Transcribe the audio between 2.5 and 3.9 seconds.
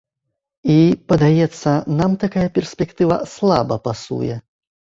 перспектыва слаба